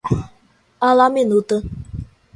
[0.89, 1.63] A la minuta